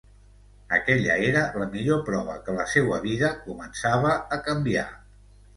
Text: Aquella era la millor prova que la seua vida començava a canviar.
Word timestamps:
Aquella 0.77 1.17
era 1.25 1.43
la 1.63 1.67
millor 1.75 2.01
prova 2.09 2.39
que 2.47 2.57
la 2.57 2.67
seua 2.73 2.99
vida 3.07 3.33
començava 3.45 4.17
a 4.39 4.45
canviar. 4.49 4.89